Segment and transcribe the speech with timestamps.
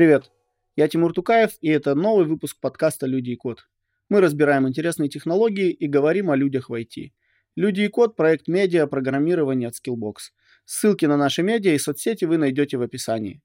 [0.00, 0.30] Привет,
[0.76, 3.68] я Тимур Тукаев, и это новый выпуск подкаста «Люди и код».
[4.08, 7.12] Мы разбираем интересные технологии и говорим о людях в IT.
[7.54, 10.32] «Люди и код»– проект медиа программирования от Skillbox.
[10.64, 13.42] Ссылки на наши медиа и соцсети вы найдете в описании.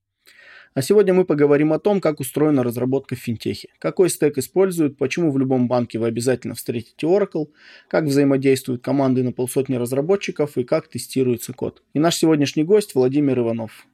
[0.73, 5.33] А сегодня мы поговорим о том, как устроена разработка в финтехе, какой стек используют, почему
[5.33, 7.47] в любом банке вы обязательно встретите Oracle,
[7.89, 11.83] как взаимодействуют команды на полсотни разработчиков и как тестируется код.
[11.93, 13.85] И наш сегодняшний гость Владимир Иванов.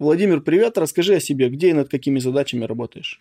[0.00, 3.20] Владимир, привет, расскажи о себе, где и над какими задачами работаешь?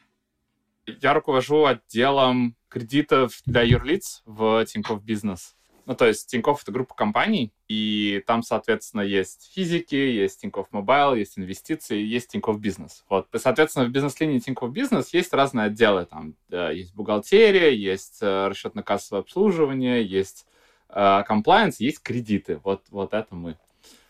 [0.87, 5.55] Я руковожу отделом кредитов для юрлиц в Тинькофф Бизнес.
[5.85, 11.13] Ну, то есть Тинькофф— это группа компаний, и там, соответственно, есть физики, есть Тинькофф Мобайл,
[11.13, 13.05] есть инвестиции, есть Тинькофф Бизнес.
[13.07, 16.07] Вот, и, соответственно, в бизнес-линии Тинькофф Бизнес есть разные отделы.
[16.07, 20.47] Там есть бухгалтерия, есть э, расчетно-кассовое обслуживание, есть
[20.87, 22.59] комплаенс, э, есть кредиты.
[22.63, 23.59] Вот, вот это мы.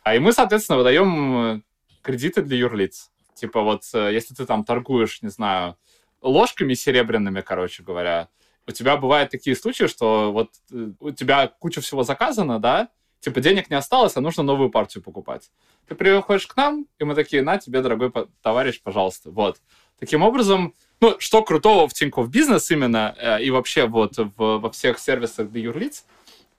[0.04, 1.62] А и мы, соответственно, выдаем э,
[2.04, 3.10] кредиты для юрлиц.
[3.34, 5.78] Типа вот, если ты там торгуешь, не знаю,
[6.22, 8.30] ложками серебряными, короче говоря,
[8.68, 13.42] у тебя бывают такие случаи, что вот э, у тебя куча всего заказано, да, типа
[13.42, 15.52] денег не осталось, а нужно новую партию покупать.
[15.88, 19.32] Ты приходишь к нам, и мы такие, на тебе, дорогой товарищ, пожалуйста.
[19.32, 19.62] Вот.
[20.00, 24.72] Таким образом, ну, что крутого в Тинькофф Бизнес именно, э, и вообще вот в, во
[24.72, 26.06] всех сервисах для юрлиц,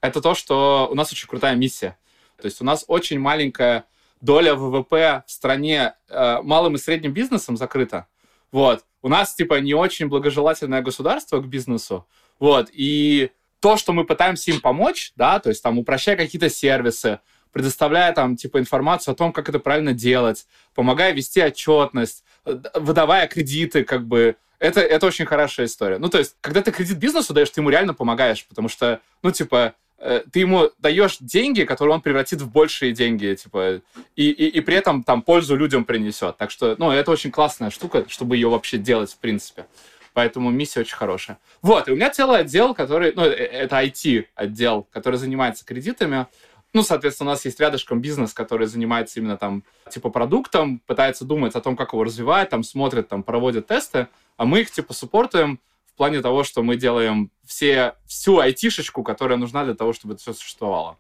[0.01, 1.97] это то, что у нас очень крутая миссия.
[2.37, 3.87] То есть у нас очень маленькая
[4.25, 8.07] доля ВВП в стране э, малым и средним бизнесом закрыта.
[8.51, 8.85] Вот.
[9.03, 12.07] У нас, типа, не очень благожелательное государство к бизнесу.
[12.39, 12.71] Вот.
[12.73, 17.21] И то, что мы пытаемся им помочь, да, то есть там упрощая какие-то сервисы,
[17.53, 23.85] предоставляя там, типа, информацию о том, как это правильно делать, помогая вести отчетность, выдавая кредиты,
[23.85, 25.99] как бы, это, это очень хорошая история.
[25.99, 29.31] Ну, то есть, когда ты кредит бизнесу даешь, ты ему реально помогаешь, потому что, ну,
[29.31, 33.81] типа, Э, ты ему даешь деньги, которые он превратит в большие деньги, типа,
[34.17, 36.37] и, и, и при этом там пользу людям принесет.
[36.37, 39.67] Так что, ну, это очень классная штука, чтобы ее вообще делать, в принципе.
[40.15, 41.39] Поэтому миссия очень хорошая.
[41.61, 46.27] Вот, и у меня целый отдел, который, ну, э, это IT-отдел, который занимается кредитами.
[46.73, 51.55] Ну, соответственно, у нас есть рядышком бизнес, который занимается именно там, типа, продуктом, пытается думать
[51.55, 55.61] о том, как его развивать, там, смотрит, там, проводит тесты, а мы их, типа, суппортуем,
[55.95, 60.23] в плане того, что мы делаем все, всю айтишечку, которая нужна для того, чтобы это
[60.23, 60.99] все существовало.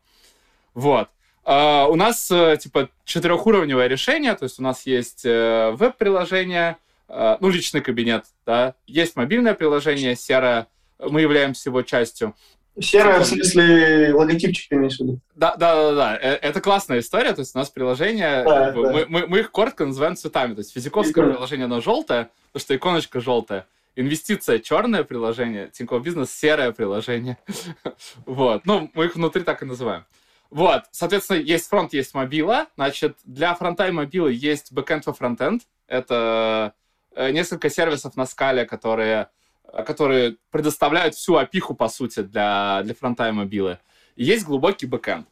[0.72, 1.08] Вот.
[1.44, 7.50] Uh, у нас, uh, типа, четырехуровневое решение, то есть у нас есть uh, веб-приложение, ну,
[7.50, 10.68] личный кабинет, да, есть мобильное приложение, серое,
[10.98, 12.34] мы являемся его частью.
[12.80, 15.20] Серое, в смысле, логотипчик ты имеешь в виду?
[15.36, 16.18] Да, да, да, да.
[16.20, 17.32] Э, это классная история.
[17.32, 18.72] То есть у нас приложение, да, да.
[18.72, 20.54] Мы, мы, мы их коротко называем цветами.
[20.54, 23.66] То есть физиковское приложение, оно желтое, потому что иконочка желтая.
[23.96, 27.38] Инвестиция черное приложение, Тинькофф Бизнес серое приложение.
[28.26, 28.66] вот.
[28.66, 30.04] Ну, мы их внутри так и называем.
[30.50, 32.66] Вот, соответственно, есть фронт, есть мобила.
[32.76, 35.62] Значит, для фронта и мобилы есть backend for frontend.
[35.86, 36.74] Это
[37.14, 39.30] э, несколько сервисов на скале, которые,
[39.86, 43.78] которые предоставляют всю апиху, по сути, для, для фронта и мобилы.
[44.16, 45.26] Есть глубокий бэкэнд.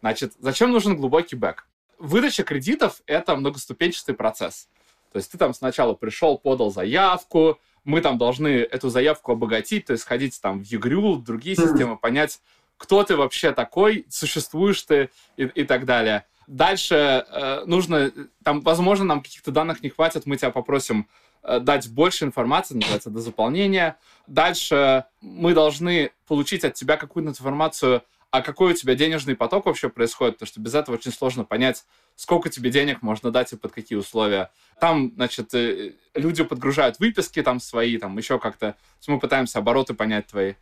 [0.00, 1.66] Значит, зачем нужен глубокий бэк?
[1.98, 4.68] Выдача кредитов— это многоступенчатый процесс.
[5.12, 9.92] То есть ты там сначала пришел, подал заявку, мы там должны эту заявку обогатить, то
[9.92, 12.40] есть ходить там в ЕГРЮЛ, в другие системы, понять,
[12.76, 16.24] кто ты вообще такой, существуешь ты и, и так далее.
[16.46, 18.10] Дальше э, нужно,
[18.42, 21.06] там, возможно, нам каких-то данных не хватит, мы тебя попросим
[21.42, 23.98] э, дать больше информации, называется, до заполнения.
[24.26, 29.88] Дальше мы должны получить от тебя какую-то информацию а какой у тебя денежный поток вообще
[29.88, 33.72] происходит, потому что без этого очень сложно понять, сколько тебе денег можно дать и под
[33.72, 34.50] какие условия.
[34.80, 38.76] Там, значит, э, люди подгружают выписки там свои, там еще как-то.
[39.08, 40.54] Мы пытаемся обороты понять твои.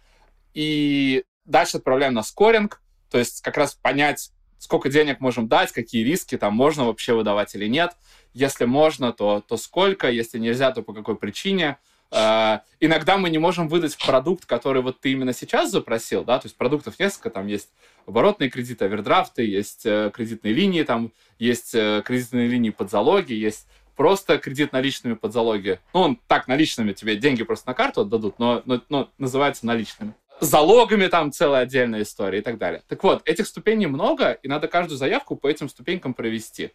[0.55, 2.81] И дальше отправляем на скоринг,
[3.11, 7.55] то есть как раз понять, сколько денег можем дать, какие риски там можно вообще выдавать
[7.55, 7.97] или нет.
[8.33, 11.79] Если можно, то, то сколько, если нельзя, то по какой причине.
[12.11, 16.47] Uh, иногда мы не можем выдать продукт, который вот ты именно сейчас запросил, да, то
[16.47, 17.69] есть продуктов несколько, там есть
[18.07, 23.67] оборотные кредиты, овердрафты, есть uh, кредитные линии, там есть uh, кредитные линии под залоги, есть
[23.95, 25.81] просто кредит наличными под залоги.
[25.93, 30.15] Ну, он так, наличными тебе деньги просто на карту отдадут, но, но, но называется наличными.
[30.41, 32.83] Залогами там целая отдельная история и так далее.
[32.89, 36.71] Так вот, этих ступеней много, и надо каждую заявку по этим ступенькам провести.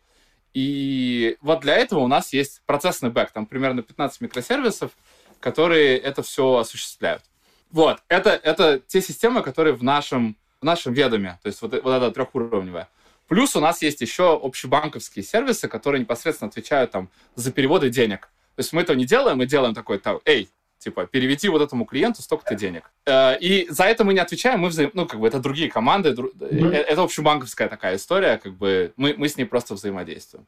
[0.54, 4.92] И вот для этого у нас есть процессный бэк, там примерно 15 микросервисов,
[5.44, 7.22] которые это все осуществляют.
[7.69, 11.92] Вот, это, это те системы, которые в нашем, в нашем ведоме, то есть вот, вот
[11.92, 12.88] это трехуровневая.
[13.28, 18.30] Плюс у нас есть еще общебанковские сервисы, которые непосредственно отвечают там за переводы денег.
[18.56, 21.84] То есть мы этого не делаем, мы делаем такой, там, эй, типа, переведи вот этому
[21.84, 22.89] клиенту столько-то денег.
[23.06, 24.92] Э, и за это мы не отвечаем, мы взаим...
[24.94, 26.72] ну, как бы, это другие команды, mm-hmm.
[26.74, 30.46] это общебанковская такая история, как бы, мы, мы с ней просто взаимодействуем.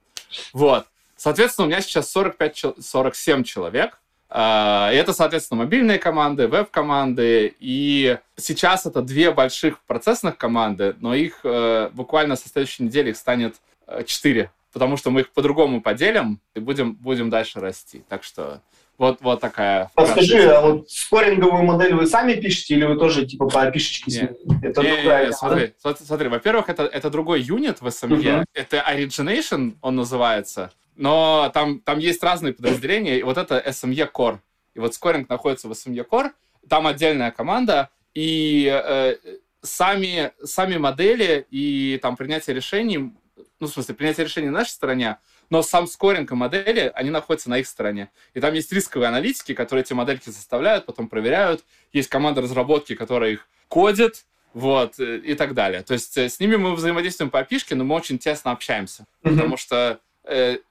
[0.53, 0.85] Вот.
[1.17, 3.99] Соответственно, у меня сейчас 45-47 человек.
[4.29, 7.53] А, это, соответственно, мобильные команды, веб-команды.
[7.59, 13.17] И сейчас это две больших процессных команды, но их э, буквально со следующей недели их
[13.17, 13.55] станет
[13.87, 14.51] э, четыре.
[14.73, 18.03] Потому что мы их по-другому поделим и будем, будем дальше расти.
[18.09, 18.61] Так что
[18.97, 19.91] вот, вот такая.
[19.93, 24.11] Подскажи, а вот скоринговую модель вы сами пишете или вы тоже типа по пишечке?
[24.21, 24.37] Нет.
[24.63, 25.27] Это не, другая.
[25.27, 28.21] Не, смотри, смотри, смотри, во-первых, это, это другой юнит в SME.
[28.21, 28.45] Uh-huh.
[28.53, 30.71] Это Origination, он называется.
[30.95, 34.39] Но там, там есть разные подразделения, и вот это SME Core.
[34.73, 36.31] И вот скоринг находится в SME Core,
[36.67, 39.15] там отдельная команда, и э,
[39.61, 43.13] сами, сами модели и там принятие решений,
[43.59, 45.17] ну, в смысле, принятие решений на нашей стороне,
[45.49, 48.09] но сам скоринг и модели, они находятся на их стороне.
[48.33, 51.63] И там есть рисковые аналитики, которые эти модельки составляют, потом проверяют.
[51.93, 55.83] Есть команда разработки, которая их кодит, вот, и так далее.
[55.83, 59.31] То есть э, с ними мы взаимодействуем по API, но мы очень тесно общаемся, mm-hmm.
[59.31, 59.99] потому что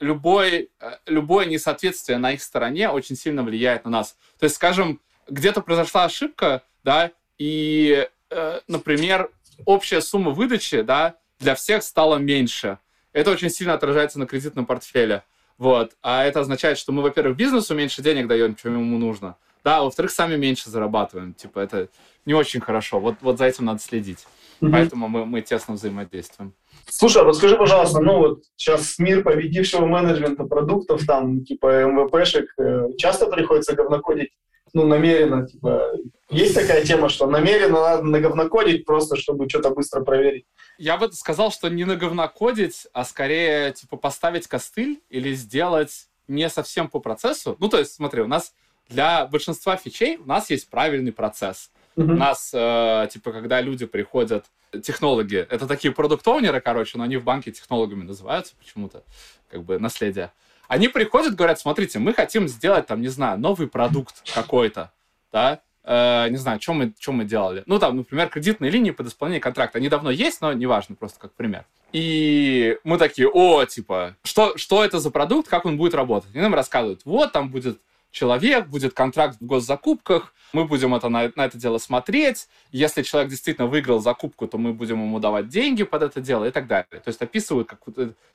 [0.00, 4.16] любой, э, любое несоответствие на их стороне очень сильно влияет на нас.
[4.38, 9.30] То есть, скажем, где-то произошла ошибка, да, и, э, например,
[9.64, 12.78] общая сумма выдачи, да, для всех стала меньше
[13.14, 15.22] это очень сильно отражается на кредитном портфеле.
[15.56, 15.92] Вот.
[16.02, 19.36] А это означает, что мы, во-первых, бизнесу меньше денег даем, чем ему нужно.
[19.62, 21.32] Да, а во-вторых, сами меньше зарабатываем.
[21.32, 21.88] Типа, это
[22.26, 22.98] не очень хорошо.
[23.00, 24.26] Вот, вот за этим надо следить.
[24.60, 24.70] Mm-hmm.
[24.70, 26.52] Поэтому мы, мы тесно взаимодействуем.
[26.88, 33.26] Слушай, расскажи, пожалуйста, ну вот сейчас мир победившего менеджмента продуктов, там, типа МВПшек, э, часто
[33.26, 34.30] приходится говнокодить
[34.74, 35.92] ну, намеренно, типа,
[36.30, 40.46] есть такая тема, что намеренно надо наговнокодить просто, чтобы что-то быстро проверить?
[40.78, 46.88] Я бы сказал, что не наговнокодить, а скорее, типа, поставить костыль или сделать не совсем
[46.88, 47.56] по процессу.
[47.60, 48.52] Ну, то есть, смотри, у нас
[48.88, 51.70] для большинства фичей у нас есть правильный процесс.
[51.96, 52.12] Mm-hmm.
[52.12, 54.46] У нас, э, типа, когда люди приходят,
[54.82, 59.04] технологи, это такие продукт-оунеры, короче, но они в банке технологами называются почему-то,
[59.48, 60.32] как бы наследие.
[60.66, 64.90] Они приходят, говорят, смотрите, мы хотим сделать, там, не знаю, новый продукт какой-то,
[65.32, 67.62] да, э, не знаю, что мы, что мы делали.
[67.66, 69.78] Ну, там, например, кредитные линии под исполнение контракта.
[69.78, 71.64] Они давно есть, но неважно, просто как пример.
[71.92, 76.34] И мы такие, о, типа, что, что это за продукт, как он будет работать?
[76.34, 77.78] И нам рассказывают, вот, там будет
[78.14, 82.48] человек, будет контракт в госзакупках, мы будем это, на, на это дело смотреть.
[82.70, 86.52] Если человек действительно выиграл закупку, то мы будем ему давать деньги под это дело и
[86.52, 86.86] так далее.
[86.90, 87.80] То есть описывают, как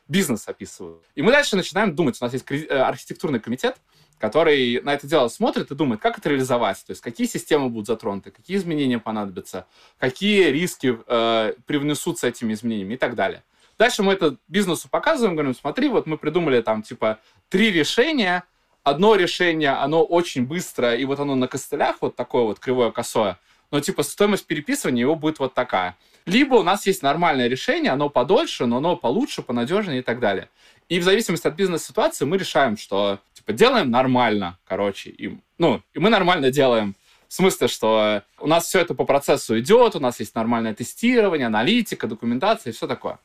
[0.07, 1.01] бизнес описывают.
[1.15, 2.17] И мы дальше начинаем думать.
[2.21, 3.77] У нас есть э, архитектурный комитет,
[4.17, 7.87] который на это дело смотрит и думает, как это реализовать, то есть какие системы будут
[7.87, 9.65] затронуты, какие изменения понадобятся,
[9.97, 13.43] какие риски э, привнесутся этими изменениями и так далее.
[13.77, 18.43] Дальше мы это бизнесу показываем, говорим, смотри, вот мы придумали там типа три решения,
[18.89, 23.37] одно решение, оно очень быстрое, и вот оно на костылях вот такое вот кривое косое,
[23.71, 25.95] но типа стоимость переписывания его будет вот такая.
[26.25, 30.49] Либо у нас есть нормальное решение, оно подольше, но оно получше, понадежнее и так далее.
[30.89, 35.99] И в зависимости от бизнес-ситуации мы решаем, что типа делаем нормально, короче, и, ну, и
[35.99, 36.95] мы нормально делаем.
[37.27, 41.45] В смысле, что у нас все это по процессу идет, у нас есть нормальное тестирование,
[41.45, 43.19] аналитика, документация и все такое.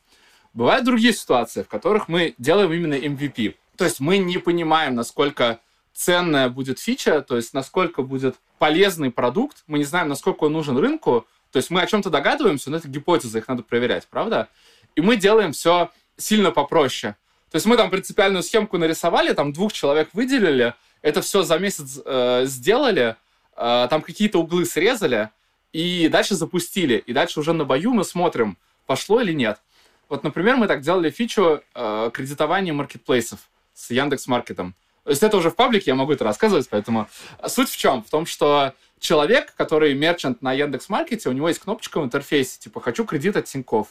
[0.53, 3.55] Бывают другие ситуации, в которых мы делаем именно MVP.
[3.77, 5.59] То есть мы не понимаем, насколько
[5.93, 10.77] ценная будет фича, то есть насколько будет полезный продукт, мы не знаем, насколько он нужен
[10.77, 14.49] рынку, то есть мы о чем-то догадываемся, но это гипотеза, их надо проверять, правда?
[14.95, 17.15] И мы делаем все сильно попроще.
[17.51, 22.01] То есть мы там принципиальную схемку нарисовали, там двух человек выделили, это все за месяц
[22.03, 23.15] э, сделали,
[23.55, 25.29] э, там какие-то углы срезали,
[25.71, 26.95] и дальше запустили.
[26.95, 29.61] И дальше уже на бою мы смотрим, пошло или нет.
[30.09, 33.39] Вот, например, мы так делали фичу э, кредитования маркетплейсов
[33.75, 34.73] с Яндекс Маркетом.
[35.03, 37.07] То есть это уже в паблике, я могу это рассказывать, поэтому
[37.45, 38.01] суть в чем?
[38.01, 42.59] В том, что человек, который мерчант на Яндекс Маркете, у него есть кнопочка в интерфейсе,
[42.59, 43.87] типа «Хочу кредит от Тинькофф».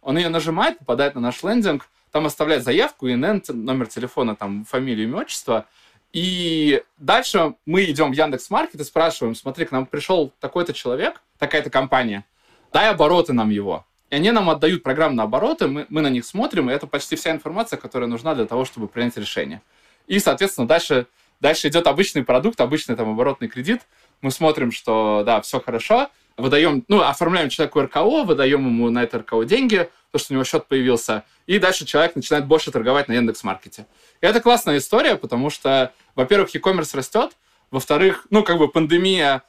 [0.00, 5.08] Он ее нажимает, попадает на наш лендинг, там оставляет заявку, ИНН, номер телефона, там, фамилию,
[5.08, 5.66] имя, отчество.
[6.12, 11.20] И дальше мы идем в Яндекс Маркет и спрашиваем, смотри, к нам пришел такой-то человек,
[11.38, 12.24] такая-то компания,
[12.72, 13.84] дай обороты нам его.
[14.14, 17.32] И они нам отдают программные обороты, мы, мы на них смотрим, и это почти вся
[17.32, 19.60] информация, которая нужна для того, чтобы принять решение.
[20.06, 21.08] И, соответственно, дальше,
[21.40, 23.80] дальше идет обычный продукт, обычный там оборотный кредит.
[24.20, 29.18] Мы смотрим, что, да, все хорошо, выдаем, ну, оформляем человеку РКО, выдаем ему на это
[29.18, 33.14] РКО деньги, то, что у него счет появился, и дальше человек начинает больше торговать на
[33.14, 33.88] Яндекс.Маркете.
[34.20, 37.32] И это классная история, потому что, во-первых, e-commerce растет,
[37.72, 39.42] во-вторых, ну, как бы пандемия,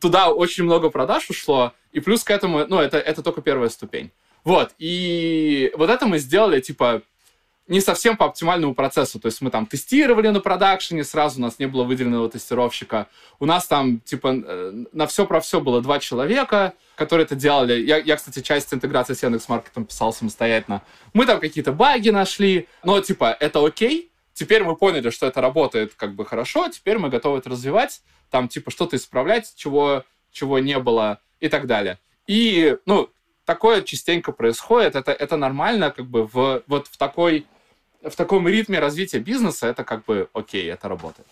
[0.00, 4.10] туда очень много продаж ушло, и плюс к этому, ну, это, это только первая ступень.
[4.44, 7.02] Вот, и вот это мы сделали, типа,
[7.66, 9.18] не совсем по оптимальному процессу.
[9.18, 13.08] То есть мы там тестировали на продакшене, сразу у нас не было выделенного тестировщика.
[13.38, 17.80] У нас там, типа, э, на все про все было два человека, которые это делали.
[17.80, 20.82] Я, я кстати, часть интеграции с Яндекс.Маркетом писал самостоятельно.
[21.14, 25.94] Мы там какие-то баги нашли, но, типа, это окей, теперь мы поняли, что это работает
[25.94, 30.78] как бы хорошо, теперь мы готовы это развивать, там типа что-то исправлять, чего, чего не
[30.78, 31.98] было и так далее.
[32.26, 33.08] И, ну,
[33.44, 37.46] такое частенько происходит, это, это нормально, как бы в, вот в такой
[38.02, 41.26] в таком ритме развития бизнеса это как бы окей, это работает.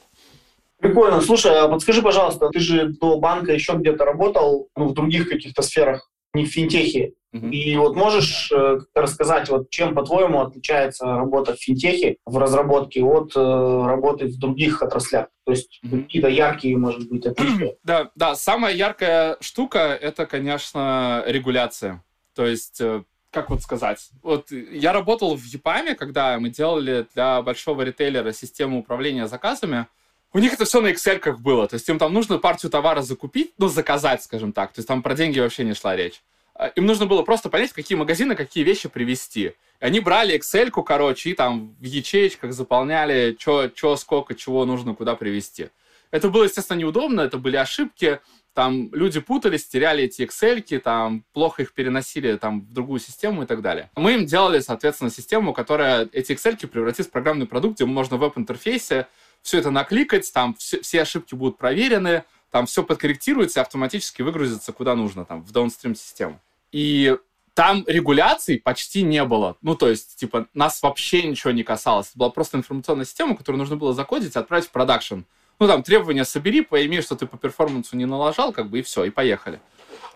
[0.79, 1.21] Прикольно.
[1.21, 5.63] Слушай, а подскажи, пожалуйста, ты же до банка еще где-то работал, ну, в других каких-то
[5.63, 7.13] сферах, не в финтехе.
[7.33, 13.33] И вот можешь э, рассказать, вот чем, по-твоему, отличается работа в финтехе, в разработке от
[13.35, 15.29] э, работы в других отраслях?
[15.47, 17.75] То есть какие-то яркие, может быть, отличия?
[17.85, 22.05] Да, да, самая яркая штука— это, конечно, регуляция.
[22.35, 27.41] То есть э, как вот сказать, вот я работал в ЕПАМе, когда мы делали для
[27.41, 29.87] большого ритейлера систему управления заказами,
[30.33, 31.69] у них это все на Excel было.
[31.69, 34.73] То есть им там нужно партию товара закупить, ну, заказать, скажем так.
[34.73, 36.23] То есть там про деньги вообще не шла речь.
[36.55, 39.53] А, им нужно было просто понять, какие магазины какие вещи привезти.
[39.81, 45.17] И они брали Excel, короче, и там в ячеечках заполняли, что, сколько, чего нужно куда
[45.17, 45.69] привезти.
[46.11, 48.21] Это было, естественно, неудобно, это были ошибки,
[48.55, 53.47] там люди путались, теряли эти Excel, там плохо их переносили там, в другую систему и
[53.47, 53.91] так далее.
[53.97, 58.21] Мы им делали, соответственно, систему, которая эти Excel превратит в программный продукт, где можно в
[58.21, 59.07] веб-интерфейсе
[59.43, 64.73] все это накликать, там все, все ошибки будут проверены, там все подкорректируется и автоматически выгрузится
[64.73, 66.41] куда нужно, там, в даунстрим систему.
[66.71, 67.17] И
[67.55, 69.57] там регуляций почти не было.
[69.63, 72.09] Ну, то есть, типа, нас вообще ничего не касалось.
[72.09, 75.21] Это была просто информационная система, которую нужно было закодить и отправить в продакшн.
[75.59, 79.05] Ну, там, требования собери, пойми, что ты по перформансу не налажал, как бы, и все,
[79.05, 79.61] и поехали.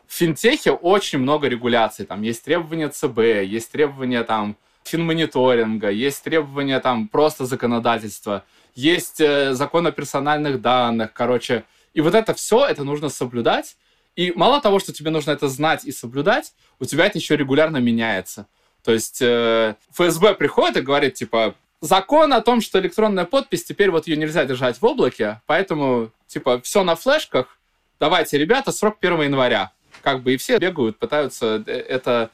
[0.06, 2.06] В финтехе очень много регуляций.
[2.06, 8.45] Там есть требования ЦБ, есть требования, там, финмониторинга, есть требования, там, просто законодательства
[8.76, 11.64] есть э, закон о персональных данных, короче.
[11.95, 13.76] И вот это все, это нужно соблюдать.
[14.14, 17.78] И мало того, что тебе нужно это знать и соблюдать, у тебя это еще регулярно
[17.78, 18.47] меняется.
[18.85, 23.90] То есть э, ФСБ приходит и говорит, типа, закон о том, что электронная подпись, теперь
[23.90, 27.59] вот ее нельзя держать в облаке, поэтому, типа, все на флешках,
[27.99, 29.73] давайте, ребята, срок 1 января.
[30.02, 32.30] Как бы и все бегают, пытаются э, это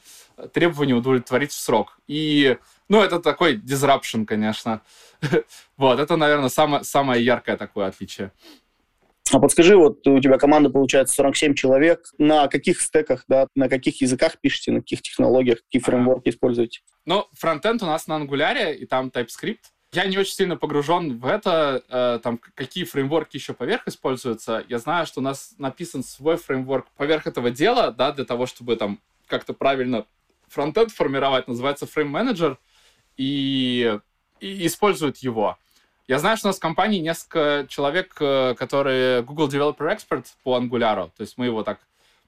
[0.53, 1.99] требование удовлетворить в срок.
[2.07, 2.57] И,
[2.89, 4.81] ну, это такой disruption, конечно.
[5.77, 8.31] Вот, это, наверное, самое, самое яркое такое отличие.
[9.31, 12.11] А подскажи, вот у тебя команда получается 47 человек.
[12.17, 16.81] На каких стеках, да, на каких языках пишете, на каких технологиях, какие фреймворки используете?
[17.05, 19.59] Ну, фронтенд у нас на Angular, и там TypeScript.
[19.93, 24.63] Я не очень сильно погружен в это, э, там, какие фреймворки еще поверх используются.
[24.67, 28.75] Я знаю, что у нас написан свой фреймворк поверх этого дела, да, для того, чтобы
[28.75, 30.05] там как-то правильно
[30.53, 32.57] фронтенд формировать, называется Frame Manager.
[33.17, 33.99] И
[34.43, 35.57] и используют его.
[36.07, 40.57] Я знаю, что у нас в компании несколько человек, э, которые Google Developer Expert по
[40.57, 41.09] Angular.
[41.15, 41.79] То есть мы его так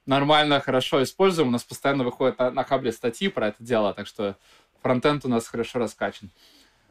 [0.06, 1.50] нормально, хорошо используем.
[1.50, 4.38] У нас постоянно выходят на, хабре статьи про это дело, так что
[4.82, 6.30] фронтенд у нас хорошо раскачан.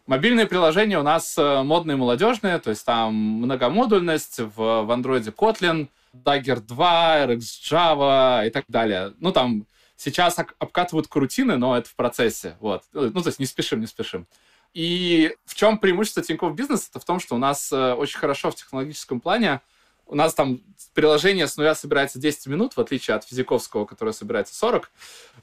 [0.06, 5.88] Мобильные приложения у нас э, модные, молодежные, то есть там многомодульность, в, в Android Kotlin,
[6.12, 9.14] Dagger 2, RX Java и так далее.
[9.20, 9.64] Ну, там
[9.96, 12.56] сейчас обкатывают крутины, но это в процессе.
[12.60, 12.84] Вот.
[12.92, 14.26] Ну, то есть не спешим, не спешим.
[14.72, 16.88] И в чем преимущество Тинькофф Бизнес?
[16.90, 19.60] Это в том, что у нас э, очень хорошо в технологическом плане
[20.06, 20.60] у нас там
[20.92, 24.90] приложение с нуля собирается 10 минут, в отличие от физиковского, которое собирается 40.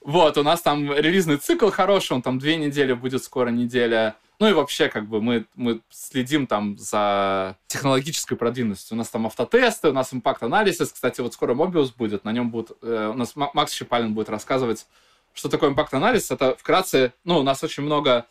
[0.02, 4.16] Вот, у нас там релизный цикл хороший, он там две недели будет, скоро неделя.
[4.40, 8.96] Ну и вообще, как бы, мы, мы следим там за технологической продвинутостью.
[8.96, 10.78] У нас там автотесты, у нас импакт-анализ.
[10.78, 14.88] Кстати, вот скоро Mobius будет, на нем будет, э, у нас Макс Щепалин будет рассказывать,
[15.34, 16.32] что такое импакт-анализ.
[16.32, 18.26] Это вкратце, ну, у нас очень много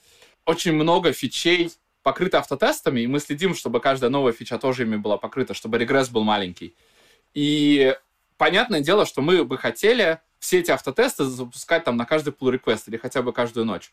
[0.47, 5.19] очень много фичей покрыты автотестами, и мы следим, чтобы каждая новая фича тоже ими была
[5.19, 6.75] покрыта, чтобы регресс был маленький.
[7.35, 7.95] И
[8.37, 12.85] понятное дело, что мы бы хотели все эти автотесты запускать там на каждый pull request
[12.87, 13.93] или хотя бы каждую ночь.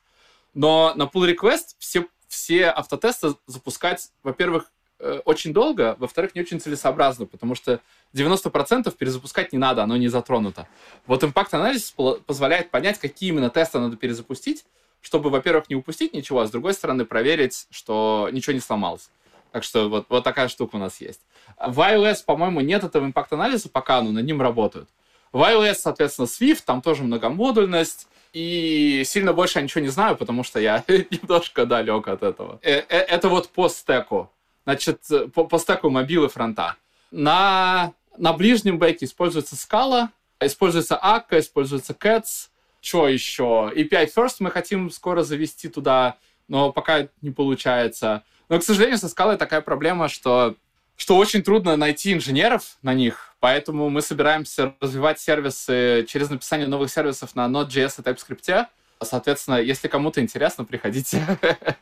[0.54, 6.60] Но на pull request все, все автотесты запускать, во-первых, э, очень долго, во-вторых, не очень
[6.60, 7.82] целесообразно, потому что
[8.14, 10.68] 90% перезапускать не надо, оно не затронуто.
[11.06, 11.94] Вот импакт-анализ
[12.26, 14.66] позволяет понять, какие именно тесты надо перезапустить,
[15.08, 19.10] чтобы, во-первых, не упустить ничего, а с другой стороны проверить, что ничего не сломалось.
[19.54, 21.22] Так что вот, вот такая штука у нас есть.
[21.58, 24.90] В iOS, по-моему, нет этого импакт-анализа пока, но над ним работают.
[25.32, 30.44] В iOS, соответственно, Swift, там тоже многомодульность, и сильно больше я ничего не знаю, потому
[30.44, 32.60] что я немножко далек от этого.
[32.62, 34.30] Э, э, это вот по стеку.
[34.66, 36.76] Значит, по, по стеку мобилы фронта.
[37.12, 40.10] На, на ближнем бэке используется Scala,
[40.42, 42.50] используется Akka, используется Cats,
[42.82, 43.72] что еще?
[43.76, 46.18] API First мы хотим скоро завести туда,
[46.48, 48.24] но пока не получается.
[48.50, 50.56] Но, к сожалению, со скалой такая проблема, что,
[50.96, 56.90] что очень трудно найти инженеров на них, поэтому мы собираемся развивать сервисы через написание новых
[56.90, 58.68] сервисов на Node.js и TypeScript.
[59.02, 61.24] Соответственно, если кому-то интересно, приходите.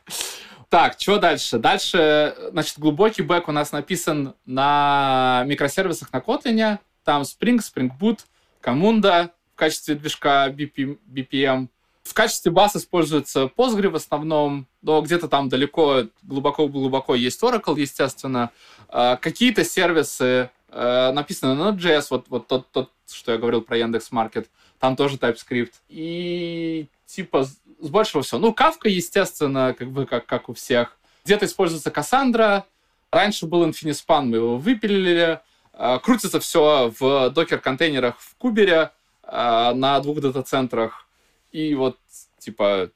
[0.68, 1.58] Так, что дальше?
[1.58, 6.78] Дальше, значит, глубокий бэк у нас написан на микросервисах на Kotlin.
[7.04, 8.22] Там Spring, Spring Boot,
[8.60, 11.68] Camunda в качестве движка BPM.
[12.02, 18.50] В качестве баз используется Postgre в основном, но где-то там далеко, глубоко-глубоко есть Oracle, естественно.
[18.90, 23.78] А, какие-то сервисы э, написаны на Node.js, вот, вот тот, тот, что я говорил про
[23.78, 25.72] Яндекс.Маркет, там тоже TypeScript.
[25.88, 28.40] И типа с большего всего.
[28.40, 30.98] Ну, Kafka, естественно, как бы как, как у всех.
[31.24, 32.64] Где-то используется Cassandra.
[33.10, 35.40] Раньше был Infinispan, мы его выпилили.
[35.72, 38.90] А, крутится все в докер-контейнерах в Кубере
[39.26, 41.06] а, на двух дата-центрах.
[41.52, 41.98] И вот,
[42.38, 42.90] типа,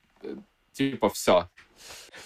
[0.73, 1.49] типа все.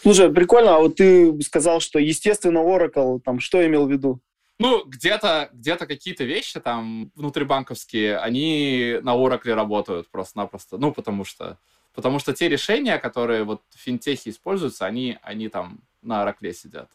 [0.03, 4.21] Слушай, прикольно, а вот ты сказал, что, естественно, Oracle, там, что имел в виду?
[4.59, 10.79] Ну, где-то где какие-то вещи там внутрибанковские, они на Oracle работают просто-напросто.
[10.79, 11.59] Ну, потому что
[11.95, 16.91] Потому что те решения, которые вот в финтехе используются, они, они там на Oracle сидят.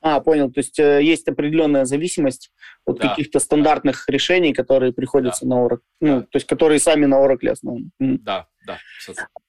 [0.00, 0.50] А, понял.
[0.52, 2.52] То есть э, есть определенная зависимость
[2.84, 3.08] от да.
[3.08, 4.12] каких-то стандартных да.
[4.12, 5.56] решений, которые приходятся да.
[5.56, 7.90] на Oracle, ну, то есть которые сами на Oracle основаны.
[7.98, 8.78] Да, да.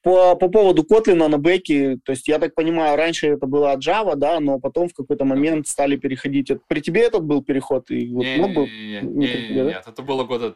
[0.01, 4.15] По, по поводу Kotlin на бэке, то есть я так понимаю, раньше это было Java,
[4.15, 6.51] да, но потом в какой-то момент стали переходить.
[6.67, 7.91] При тебе этот был переход?
[7.91, 10.55] И вот, не, ну, был, не, не, не, не, не, нет, это было года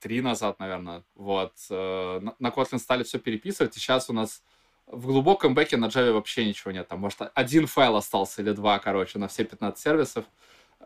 [0.00, 1.04] три назад, наверное.
[1.14, 1.52] Вот.
[1.70, 4.42] Э, на Kotlin стали все переписывать, и сейчас у нас
[4.90, 6.88] в глубоком бэке на Java вообще ничего нет.
[6.88, 10.24] Там, может, один файл остался или два, короче, на все 15 сервисов.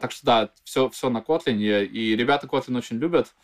[0.00, 3.34] Так что, да, все, все на Kotlin, и ребята Kotlin очень любят.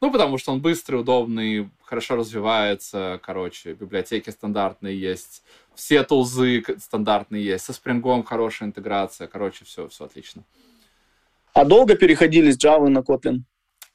[0.00, 5.42] Ну, потому что он быстрый, удобный, хорошо развивается, короче, библиотеки стандартные есть,
[5.74, 10.44] все тулзы стандартные есть, со Spring хорошая интеграция, короче, все, все отлично.
[11.52, 13.42] А долго переходили с Java на Kotlin?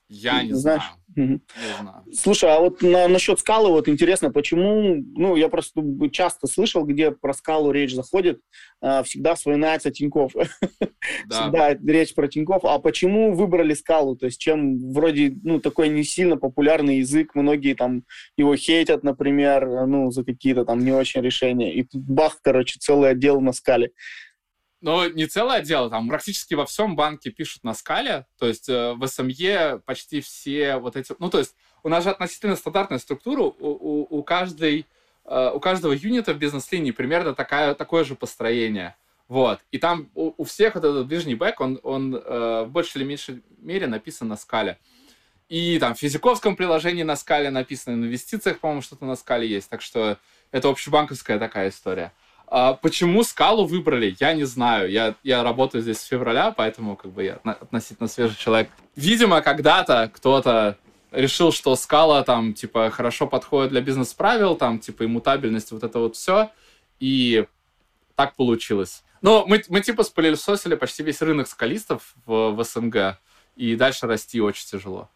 [0.10, 0.84] Я не Знаешь?
[0.84, 1.03] знаю.
[1.16, 1.42] Не
[1.82, 2.04] знаю.
[2.14, 7.12] Слушай, а вот на, насчет скалы, вот интересно, почему, ну, я просто часто слышал, где
[7.12, 8.40] про скалу речь заходит,
[8.82, 10.34] э, всегда вспоминается Тиньков.
[11.28, 11.42] Да.
[11.42, 12.64] Всегда речь про Тиньков.
[12.64, 14.16] А почему выбрали скалу?
[14.16, 18.04] То есть чем вроде, ну, такой не сильно популярный язык, многие там
[18.38, 21.74] его хейтят, например, ну, за какие-то там не очень решения.
[21.74, 23.92] И тут бах, короче, целый отдел на скале.
[24.84, 28.92] Но не целое дело, там практически во всем банке пишут на скале, то есть э,
[28.92, 31.16] в SME почти все вот эти...
[31.20, 34.86] Ну, то есть у нас же относительно стандартная структура, у, у, у, каждой,
[35.24, 38.98] э, у каждого юнита в бизнес-линии примерно такая, такое же построение.
[39.30, 39.62] Вот.
[39.72, 43.08] И там у, у всех вот этот ближний бэк, он, он э, в большей или
[43.08, 44.80] меньшей мере написан на скале.
[45.48, 49.70] И там в физиковском приложении на скале написано, в инвестициях, по-моему, что-то на скале есть.
[49.70, 50.18] Так что
[50.52, 52.12] это общебанковская такая история.
[52.56, 54.92] А почему скалу выбрали, я не знаю.
[54.92, 58.70] Я, я работаю здесь с февраля, поэтому как бы я относительно свежий человек.
[58.96, 60.78] Видимо, когда-то кто-то
[61.10, 66.16] решил, что скала там, типа, хорошо подходит для бизнес-правил, там, типа, иммутабельность, вот это вот
[66.16, 66.52] все.
[67.00, 67.48] И
[68.14, 69.04] так получилось.
[69.24, 73.18] Но мы, мы типа, спылесосили почти весь рынок скалистов в, в СНГ,
[73.56, 75.10] и дальше расти очень тяжело.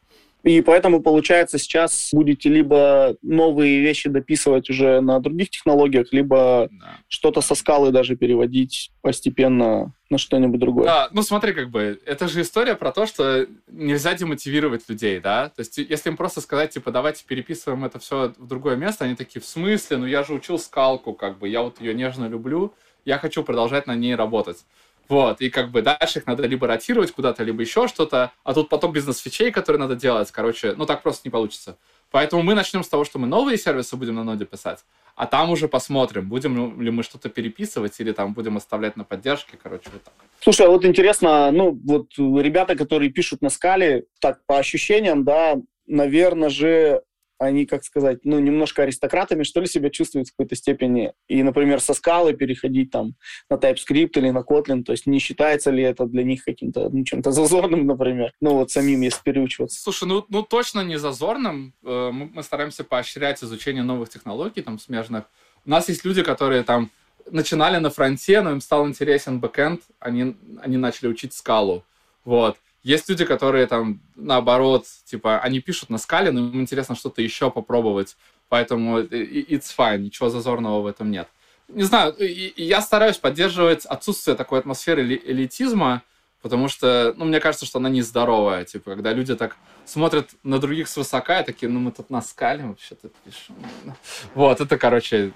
[0.47, 6.99] И поэтому, получается, сейчас будете либо новые вещи дописывать уже на других технологиях, либо да.
[7.09, 10.85] что-то со скалы даже переводить постепенно на что-нибудь другое.
[10.85, 15.49] Да, ну смотри, как бы, это же история про то, что нельзя демотивировать людей, да?
[15.49, 19.15] То есть, если им просто сказать, типа, давайте переписываем это все в другое место, они
[19.15, 19.97] такие, в смысле?
[19.97, 23.85] Ну я же учил скалку, как бы, я вот ее нежно люблю, я хочу продолжать
[23.85, 24.65] на ней работать.
[25.09, 28.69] Вот, и как бы дальше их надо либо ротировать куда-то, либо еще что-то, а тут
[28.69, 31.77] поток бизнес-фичей, которые надо делать, короче, ну так просто не получится.
[32.11, 35.49] Поэтому мы начнем с того, что мы новые сервисы будем на ноде писать, а там
[35.49, 40.03] уже посмотрим, будем ли мы что-то переписывать или там будем оставлять на поддержке, короче, вот
[40.03, 40.13] так.
[40.39, 45.55] Слушай, а вот интересно, ну вот ребята, которые пишут на скале, так по ощущениям, да,
[45.85, 47.01] наверное же
[47.39, 51.13] они, как сказать, ну, немножко аристократами, что ли, себя чувствуют в какой-то степени.
[51.27, 53.15] И, например, со скалы переходить там
[53.49, 57.03] на TypeScript или на Kotlin, то есть не считается ли это для них каким-то, ну,
[57.03, 59.81] чем-то зазорным, например, ну, вот самим, если переучиваться.
[59.81, 61.73] Слушай, ну, ну точно не зазорным.
[61.83, 65.25] Э, мы, стараемся поощрять изучение новых технологий, там, смежных.
[65.65, 66.89] У нас есть люди, которые там
[67.29, 71.83] начинали на фронте, но им стал интересен бэкэнд, они, они начали учить скалу.
[72.23, 72.57] Вот.
[72.87, 77.51] Есть люди, которые там, наоборот, типа, они пишут на скале, но им интересно что-то еще
[77.51, 78.15] попробовать.
[78.47, 81.27] Поэтому it's fine, ничего зазорного в этом нет.
[81.67, 86.01] Не знаю, я стараюсь поддерживать отсутствие такой атмосферы элитизма,
[86.41, 88.63] потому что, ну, мне кажется, что она нездоровая.
[88.63, 92.63] Типа, когда люди так смотрят на других свысока и такие, ну, мы тут на скале
[92.63, 93.55] вообще-то пишем.
[94.33, 95.33] Вот, это, короче,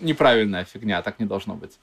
[0.00, 1.78] неправильная фигня, так не должно быть.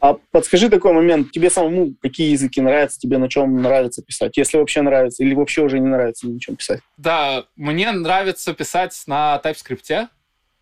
[0.00, 4.58] А подскажи такой момент, тебе самому какие языки нравятся, тебе на чем нравится писать, если
[4.58, 6.80] вообще нравится, или вообще уже не нравится на чем писать?
[6.96, 10.08] Да, мне нравится писать на TypeScript,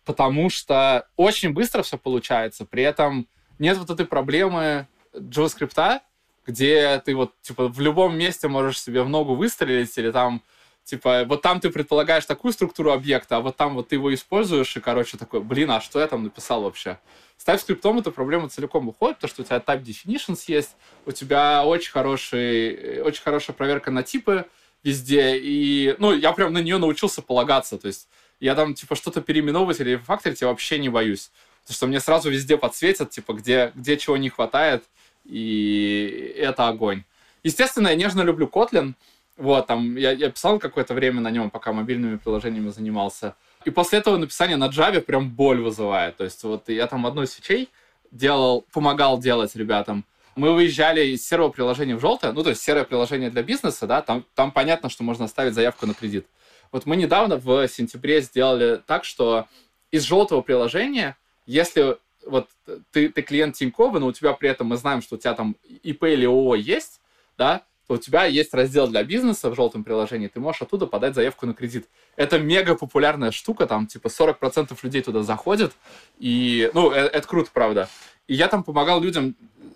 [0.05, 3.27] потому что очень быстро все получается, при этом
[3.59, 5.99] нет вот этой проблемы JavaScript,
[6.45, 10.41] где ты вот, типа, в любом месте можешь себе в ногу выстрелить, или там,
[10.87, 14.75] типа, вот там ты предполагаешь такую структуру объекта, а вот там вот ты его используешь,
[14.77, 16.97] и, короче, такой, блин, а что я там написал вообще?
[17.35, 21.65] С TypeScript эта проблема целиком уходит, потому что у тебя type definitions есть, у тебя
[21.65, 24.45] очень хороший, очень хорошая проверка на типы
[24.81, 28.07] везде, и, ну, я прям на нее научился полагаться, то есть
[28.39, 31.31] я там, типа, что-то переименовывать или факторить я вообще не боюсь.
[31.63, 34.85] Потому что мне сразу везде подсветят, типа, где, где чего не хватает,
[35.25, 37.03] и это огонь.
[37.43, 38.93] Естественно, я нежно люблю Kotlin.
[39.37, 43.35] Вот, там, я, я писал какое-то время на нем, пока мобильными приложениями занимался.
[43.65, 46.17] И после этого написание на Java прям боль вызывает.
[46.17, 47.69] То есть вот я там одной свечей
[48.11, 50.05] делал, помогал делать ребятам.
[50.35, 54.01] Мы выезжали из серого приложения в желтое, ну, то есть серое приложение для бизнеса, да,
[54.01, 56.27] там, там понятно, что можно оставить заявку на кредит.
[56.71, 59.47] Вот мы недавно в сентябре сделали так, что
[59.91, 62.49] из желтого приложения, если вот
[62.91, 65.55] ты, ты клиент Тинькова, но у тебя при этом мы знаем, что у тебя там
[65.83, 67.01] ИП или ООО есть,
[67.37, 67.63] да,
[67.95, 71.53] у тебя есть раздел для бизнеса в желтом приложении, ты можешь оттуда подать заявку на
[71.53, 71.87] кредит.
[72.15, 75.73] Это мега популярная штука, там типа 40% людей туда заходят,
[76.19, 77.89] и, ну, это, это круто, правда.
[78.27, 79.35] И я там помогал людям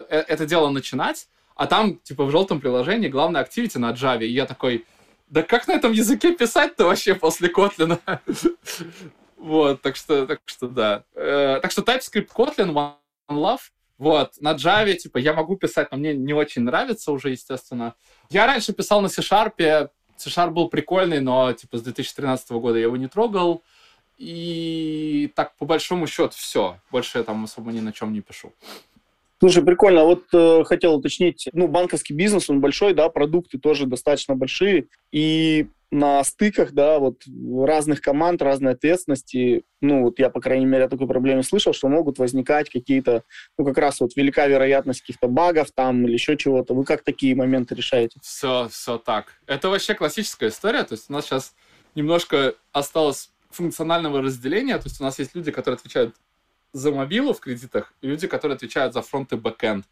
[0.10, 4.32] э, это дело начинать, а там, типа, в желтом приложении главное активити на Java, и
[4.32, 4.86] я такой,
[5.30, 8.00] да как на этом языке писать-то вообще после Kotlin?
[9.38, 11.04] Вот, так что, так что да.
[11.16, 12.94] Э, так что TypeScript Kotlin One
[13.28, 13.62] Love.
[14.02, 17.94] Вот, на Java, типа, я могу писать, но мне не очень нравится уже, естественно.
[18.32, 22.98] Я раньше писал на C-Sharp, C-Sharp был прикольный, но, типа, с 2013 года я его
[22.98, 23.62] не трогал.
[24.18, 26.80] И так, по большому счету, все.
[26.90, 28.52] Больше я там особо ни на чем не пишу.
[29.42, 30.04] Слушай, прикольно.
[30.04, 35.66] Вот э, хотел уточнить, ну, банковский бизнес, он большой, да, продукты тоже достаточно большие, и
[35.90, 37.24] на стыках, да, вот
[37.66, 41.88] разных команд, разной ответственности, ну, вот я, по крайней мере, о такой проблеме слышал, что
[41.88, 43.24] могут возникать какие-то,
[43.58, 46.76] ну, как раз вот велика вероятность каких-то багов там или еще чего-то.
[46.76, 48.20] Вы как такие моменты решаете?
[48.22, 49.34] Все, все так.
[49.48, 51.56] Это вообще классическая история, то есть у нас сейчас
[51.96, 56.16] немножко осталось функционального разделения, то есть у нас есть люди, которые отвечают
[56.74, 59.86] за мобилу в кредитах люди, которые отвечают за фронт и бэкэнд.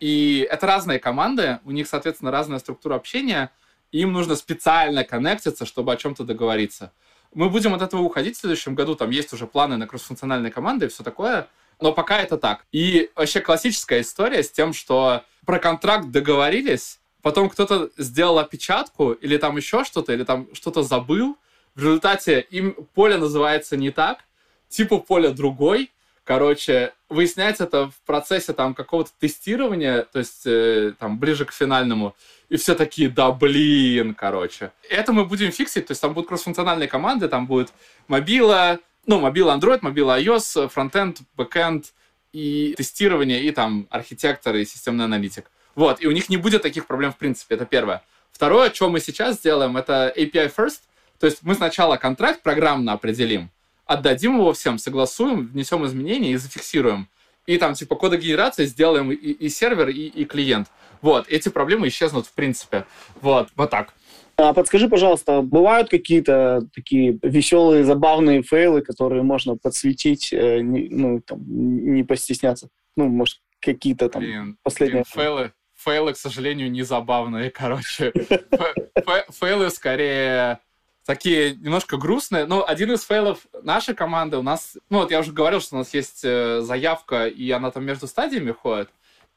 [0.00, 3.50] И это разные команды, у них, соответственно, разная структура общения,
[3.90, 6.92] и им нужно специально коннектиться, чтобы о чем-то договориться.
[7.32, 10.86] Мы будем от этого уходить в следующем году, там есть уже планы на кроссфункциональные команды
[10.86, 11.48] и все такое,
[11.80, 12.66] но пока это так.
[12.70, 19.36] И вообще классическая история с тем, что про контракт договорились, потом кто-то сделал опечатку или
[19.36, 21.36] там еще что-то, или там что-то забыл,
[21.74, 24.24] в результате им поле называется не так,
[24.68, 25.90] типа поля другой,
[26.24, 32.16] Короче, выясняется это в процессе там какого-то тестирования, то есть э, там ближе к финальному,
[32.48, 34.72] и все такие, да блин, короче.
[34.88, 37.74] Это мы будем фиксить, то есть там будут кроссфункциональные команды, там будет
[38.08, 41.92] мобила, ну, мобила Android, мобила iOS, фронтенд, бэкенд
[42.32, 45.50] и тестирование, и там архитектор и системный аналитик.
[45.74, 48.02] Вот, и у них не будет таких проблем в принципе, это первое.
[48.32, 50.80] Второе, что мы сейчас сделаем, это API first,
[51.20, 53.50] то есть мы сначала контракт программно определим,
[53.86, 57.08] отдадим его всем, согласуем, внесем изменения и зафиксируем.
[57.46, 60.68] И там типа кода генерации сделаем и, и сервер, и, и клиент.
[61.02, 62.86] Вот, эти проблемы исчезнут в принципе.
[63.20, 63.92] Вот, вот так.
[64.36, 71.20] А подскажи, пожалуйста, бывают какие-то такие веселые, забавные фейлы, которые можно подсветить, э, не, ну,
[71.20, 72.68] там, не постесняться?
[72.96, 75.04] Ну, может, какие-то там блин, последние...
[75.04, 78.12] Блин, фейлы, фейлы, к сожалению, не забавные, короче.
[79.30, 80.58] Фейлы скорее
[81.04, 82.46] такие немножко грустные.
[82.46, 84.76] Но один из фейлов нашей команды у нас...
[84.90, 88.06] Ну, вот я уже говорил, что у нас есть э, заявка, и она там между
[88.06, 88.90] стадиями ходит.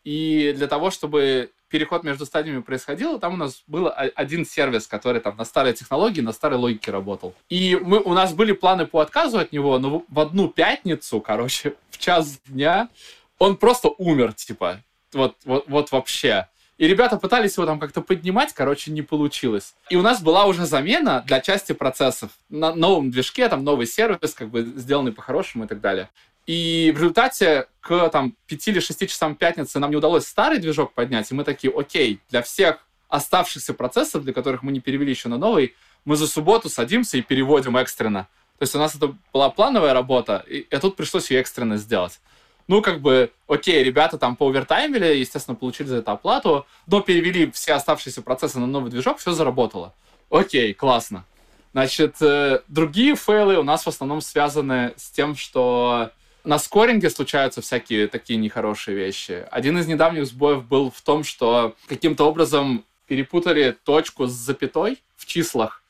[0.03, 5.19] И для того, чтобы переход между стадиями происходил, там у нас был один сервис, который
[5.19, 7.33] там на старой технологии, на старой логике работал.
[7.49, 11.73] И мы, у нас были планы по отказу от него, но в одну пятницу, короче,
[11.89, 12.89] в час дня
[13.37, 14.81] он просто умер, типа.
[15.13, 16.47] Вот, вот, вот вообще.
[16.77, 19.73] И ребята пытались его там как-то поднимать, короче, не получилось.
[19.89, 22.29] И у нас была уже замена для части процессов.
[22.49, 26.09] На новом движке, там новый сервис, как бы сделанный по-хорошему и так далее.
[26.45, 30.93] И в результате к там 5 или 6 часам пятницы нам не удалось старый движок
[30.93, 35.29] поднять, и мы такие, окей, для всех оставшихся процессов, для которых мы не перевели еще
[35.29, 38.27] на новый, мы за субботу садимся и переводим экстренно.
[38.59, 42.19] То есть у нас это была плановая работа, и, и тут пришлось ее экстренно сделать
[42.67, 47.73] ну, как бы, окей, ребята там поувертаймили, естественно, получили за это оплату, но перевели все
[47.73, 49.93] оставшиеся процессы на новый движок, все заработало.
[50.29, 51.25] Окей, классно.
[51.71, 56.11] Значит, э, другие фейлы у нас в основном связаны с тем, что
[56.43, 59.45] на скоринге случаются всякие такие нехорошие вещи.
[59.51, 65.25] Один из недавних сбоев был в том, что каким-то образом перепутали точку с запятой в
[65.25, 65.83] числах.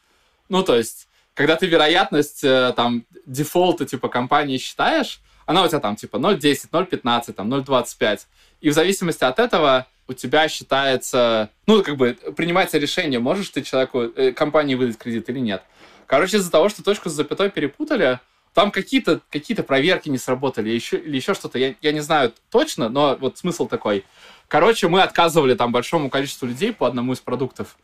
[0.50, 5.80] Ну, то есть, когда ты вероятность э, там дефолта типа компании считаешь, она у тебя
[5.80, 8.20] там типа 0,10, 0,15, там 0,25.
[8.62, 13.64] И в зависимости от этого у тебя считается, ну, как бы принимается решение, можешь ты
[13.64, 15.64] человеку, э, компании выдать кредит или нет.
[16.06, 18.20] Короче, из-за того, что точку с запятой перепутали,
[18.54, 22.90] там какие-то какие проверки не сработали, еще, или еще что-то, я, я не знаю точно,
[22.90, 24.06] но вот смысл такой.
[24.48, 27.78] Короче, мы отказывали там большому количеству людей по одному из продуктов,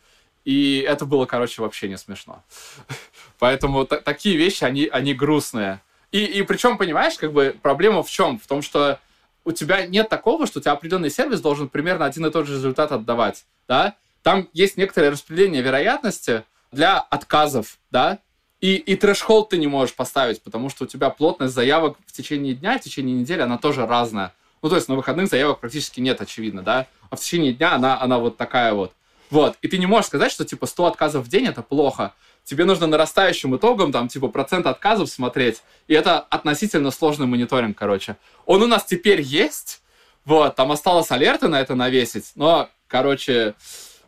[0.44, 2.44] и это было, короче, вообще не смешно.
[3.40, 5.82] Поэтому такие вещи, они, они грустные.
[6.14, 8.40] И, и причем, понимаешь, как бы проблема в чем?
[8.40, 9.00] В том, что
[9.46, 12.54] у тебя нет такого, что у тебя определенный сервис должен примерно один и тот же
[12.54, 13.96] результат отдавать, да?
[14.22, 18.20] Там есть некоторое распределение вероятности для отказов, да?
[18.62, 22.54] И, и трэш-холд ты не можешь поставить, потому что у тебя плотность заявок в течение
[22.54, 24.34] дня, в течение недели, она тоже разная.
[24.62, 26.86] Ну, то есть на выходных заявок практически нет, очевидно, да?
[27.10, 28.94] А в течение дня она, она вот такая вот.
[29.32, 29.58] Вот.
[29.64, 32.14] И ты не можешь сказать, что, типа, 100 отказов в день— это плохо
[32.44, 38.18] тебе нужно нарастающим итогом, там, типа, процент отказов смотреть, и это относительно сложный мониторинг, короче.
[38.46, 39.82] Он у нас теперь есть,
[40.26, 43.56] вот, там осталось алерты на это навесить, но, короче,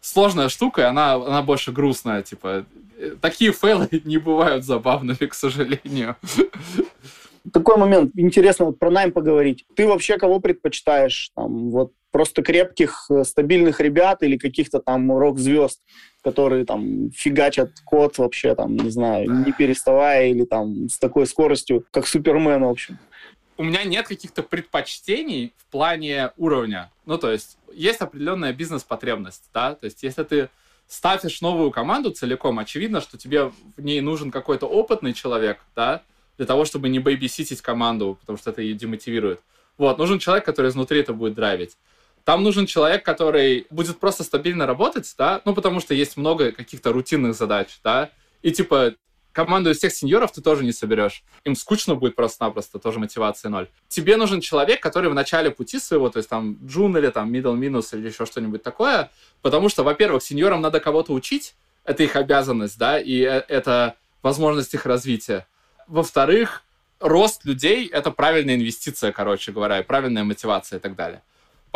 [0.02, 2.66] сложная штука, и она, она больше грустная, типа,
[3.22, 6.16] такие фейлы не бывают забавными, к сожалению.
[7.54, 9.66] Такой момент, интересно вот про найм поговорить.
[9.76, 11.32] Ты вообще кого предпочитаешь?
[11.36, 15.82] Там, вот просто крепких, э, стабильных ребят или каких-то там рок-звезд,
[16.24, 21.84] которые там фигачат код вообще там, не знаю, не переставая или там с такой скоростью,
[21.92, 23.00] как Супермен, в общем.
[23.58, 26.90] У меня нет каких-то предпочтений в плане уровня.
[27.06, 30.50] Ну, то есть, есть определенная бизнес-потребность, да, то есть, если ты
[30.88, 36.02] ставишь новую команду целиком, очевидно, что тебе в ней нужен какой-то опытный человек, да,
[36.38, 39.42] для того, чтобы не бейбиситить команду, потому что это ее демотивирует.
[39.78, 41.76] Вот, нужен человек, который изнутри это будет драйвить.
[42.26, 46.92] Там нужен человек, который будет просто стабильно работать, да, ну, потому что есть много каких-то
[46.92, 48.10] рутинных задач, да,
[48.42, 48.96] и, типа,
[49.32, 51.24] команду из всех сеньоров ты тоже не соберешь.
[51.44, 53.68] Им скучно будет просто-напросто, тоже мотивация ноль.
[53.90, 57.56] Тебе нужен человек, который в начале пути своего, то есть там джун или там middle
[57.56, 59.12] минус или еще что-нибудь такое,
[59.44, 64.74] потому что, во-первых, сеньорам надо кого-то учить, это их обязанность, да, и э, это возможность
[64.74, 65.46] их развития.
[65.86, 66.64] Во-вторых,
[67.00, 71.22] рост людей— это правильная инвестиция, короче говоря, и правильная мотивация и так далее.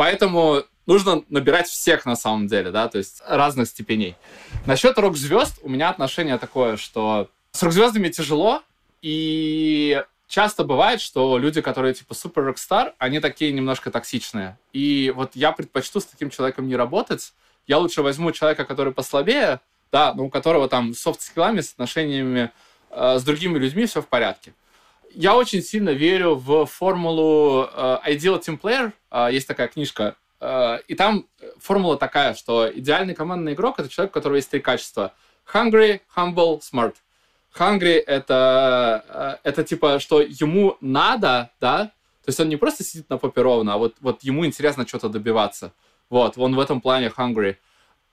[0.00, 4.16] Поэтому нужно набирать всех на самом деле, да, то есть разных степеней.
[4.64, 8.62] Насчет рок-звезд у меня отношение такое, что с рок-звездами тяжело,
[9.02, 14.56] и часто бывает, что люди, которые типа супер рок-стар, они такие немножко токсичные.
[14.72, 17.34] И вот я предпочту с таким человеком не работать.
[17.66, 19.60] Я лучше возьму человека, который послабее,
[19.92, 22.52] да, но у которого там софт-скиллами, с отношениями
[22.88, 24.54] э, с другими людьми все в порядке
[25.14, 28.92] я очень сильно верю в формулу uh, Ideal Team Player.
[29.10, 30.16] Uh, есть такая книжка.
[30.40, 31.26] Uh, и там
[31.58, 35.14] формула такая, что идеальный командный игрок— это человек, у которого есть три качества.
[35.52, 36.94] Hungry, humble, smart.
[37.58, 41.92] Hungry— это, это типа, что ему надо, да,
[42.24, 45.08] то есть он не просто сидит на попе ровно, а вот, вот ему интересно что-то
[45.08, 45.72] добиваться.
[46.08, 47.56] Вот, он в этом плане hungry.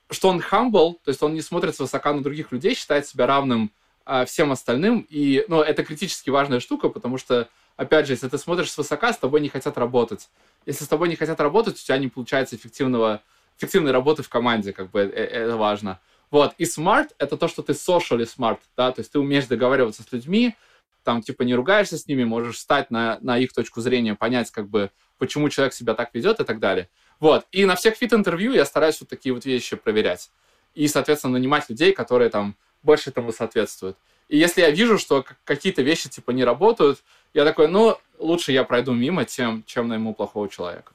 [0.09, 3.71] Что он humble, то есть он не смотрит свысока на других людей, считает себя равным
[4.07, 5.05] а, всем остальным.
[5.09, 9.17] И, ну, это критически важная штука, потому что, опять же, если ты смотришь свысока, с
[9.17, 10.29] тобой не хотят работать.
[10.65, 13.21] Если с тобой не хотят работать, у тебя не получается эффективного,
[13.57, 15.99] эффективной работы в команде, как бы, это, это важно.
[16.31, 16.53] Вот.
[16.57, 20.11] И smart— это то, что ты socially smart, да, то есть ты умеешь договариваться с
[20.13, 20.55] людьми,
[21.03, 24.69] там, типа, не ругаешься с ними, можешь встать на, на их точку зрения, понять, как
[24.69, 26.89] бы, почему человек себя так ведет и так далее.
[27.19, 27.45] Вот.
[27.51, 30.29] И на всех фит-интервью я стараюсь вот такие вот вещи проверять.
[30.75, 33.97] И, соответственно, нанимать людей, которые там больше этому соответствует.
[34.27, 38.63] И если я вижу, что какие-то вещи типа не работают, я такой, ну, лучше я
[38.63, 40.93] пройду мимо, тем, чем найму плохого человека.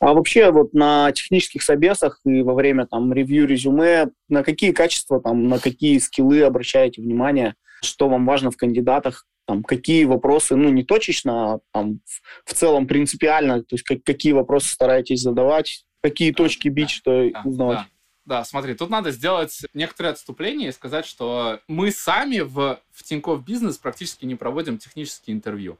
[0.00, 5.20] А вообще вот на технических собесах и во время там ревью резюме, на какие качества,
[5.20, 10.70] там, на какие скиллы обращаете внимание, что вам важно в кандидатах, там, какие вопросы, ну,
[10.70, 15.84] не точечно, а там, в, в целом принципиально, то есть как, какие вопросы стараетесь задавать,
[16.02, 17.78] какие точки бить, да, что да, узнавать.
[17.78, 17.86] Да.
[18.26, 23.44] Да, смотри, тут надо сделать некоторое отступление и сказать, что мы сами в, в Тинькофф
[23.44, 25.78] Бизнес практически не проводим технические интервью.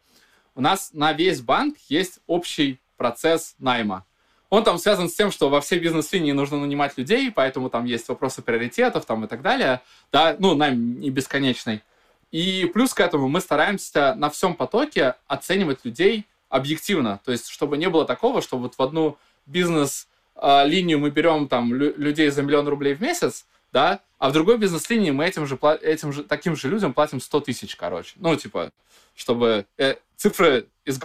[0.54, 4.04] У нас на весь банк есть общий процесс найма.
[4.50, 8.08] Он там связан с тем, что во всей бизнес-линии нужно нанимать людей, поэтому там есть
[8.08, 9.80] вопросы приоритетов там и так далее.
[10.12, 11.82] Да, ну, найм не бесконечный.
[12.30, 17.20] И плюс к этому мы стараемся на всем потоке оценивать людей объективно.
[17.24, 20.08] То есть, чтобы не было такого, что вот в одну бизнес
[20.42, 25.10] линию мы берем там людей за миллион рублей в месяц, да, а в другой бизнес-линии
[25.10, 28.14] мы этим же, этим же, таким же людям платим 100 тысяч, короче.
[28.16, 28.72] Ну, типа,
[29.14, 31.00] чтобы э, цифры из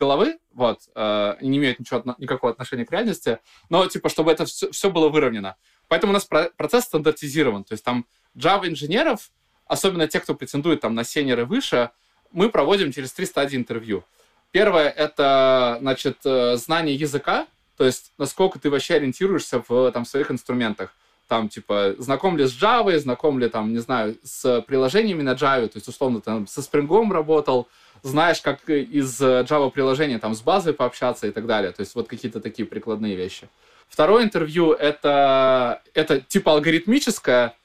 [0.00, 4.70] головы, вот, э, не имеют ничего, никакого отношения к реальности, но, типа, чтобы это все,
[4.70, 5.56] все было выровнено.
[5.88, 7.64] Поэтому у нас про процесс стандартизирован.
[7.64, 9.30] То есть там Java-инженеров,
[9.66, 11.90] особенно те, кто претендует там на сенеры выше,
[12.32, 14.02] мы проводим через три стадии интервью.
[14.50, 20.30] Первое— это, значит, э, знание языка, то есть насколько ты вообще ориентируешься в там, своих
[20.30, 20.94] инструментах.
[21.26, 25.68] Там, типа, знаком ли с Java, знаком ли, там, не знаю, с приложениями на Java,
[25.68, 27.66] то есть, условно, там, со Spring работал,
[28.02, 31.72] знаешь, как из Java приложения там с базой пообщаться и так далее.
[31.72, 33.48] То есть вот какие-то такие прикладные вещи.
[33.88, 37.56] Второе интервью это, это типа алгоритмическое,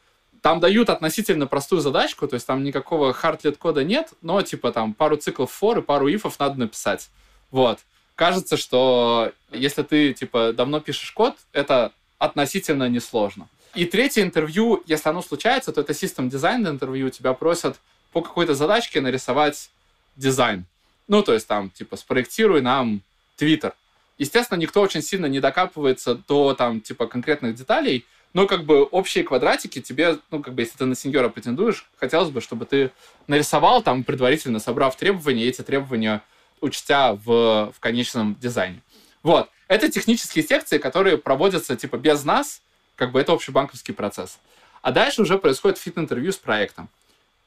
[0.41, 4.93] там дают относительно простую задачку, то есть там никакого хардлет кода нет, но типа там
[4.93, 7.09] пару циклов for и пару ифов надо написать.
[7.51, 7.79] Вот.
[8.19, 13.47] Кажется, что если ты типа давно пишешь код, это относительно несложно.
[13.73, 17.79] И третье интервью, если оно случается, то это систем дизайн интервью, тебя просят
[18.11, 19.69] по какой-то задачке нарисовать
[20.17, 20.65] дизайн.
[21.07, 23.03] Ну, то есть там, типа, спроектируй нам
[23.37, 23.73] Твиттер.
[24.17, 29.23] Естественно, никто очень сильно не докапывается до, там, типа, конкретных деталей, но, как бы, общие
[29.23, 32.91] квадратики тебе, ну, как бы, если ты на сеньора претендуешь, хотелось бы, чтобы ты
[33.27, 36.21] нарисовал, там, предварительно собрав требования, и эти требования
[36.61, 38.81] учтя в, в конечном дизайне.
[39.23, 39.49] Вот.
[39.67, 42.61] Это технические секции, которые проводятся, типа, без нас,
[42.95, 44.39] как бы, это общебанковский процесс.
[44.81, 46.89] А дальше уже происходит фит-интервью с проектом.